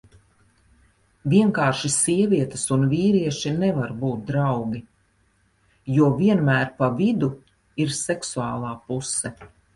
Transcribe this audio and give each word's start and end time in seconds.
Vienkārši 1.33 1.91
sievietes 1.95 2.63
un 2.75 2.87
vīrieši 2.93 3.51
nevar 3.65 3.93
būt 4.05 4.25
draugi, 4.31 4.81
jo 5.99 6.09
vienmēr 6.23 6.75
pa 6.83 6.91
vidu 7.05 7.31
ir 7.85 7.97
seksuālā 8.01 8.75
puse. 8.91 9.35